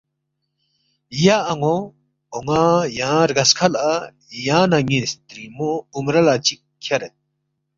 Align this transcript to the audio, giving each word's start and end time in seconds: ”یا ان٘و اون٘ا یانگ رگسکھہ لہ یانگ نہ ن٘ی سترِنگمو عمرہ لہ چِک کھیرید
”یا 1.25 1.37
ان٘و 1.51 1.75
اون٘ا 2.33 2.63
یانگ 2.99 3.25
رگسکھہ 3.29 3.67
لہ 3.73 3.87
یانگ 4.45 4.69
نہ 4.71 4.79
ن٘ی 4.87 4.99
سترِنگمو 5.09 5.71
عمرہ 5.95 6.21
لہ 6.25 6.35
چِک 6.45 6.59
کھیرید 6.83 7.13